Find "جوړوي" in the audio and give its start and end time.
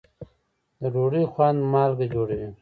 2.13-2.49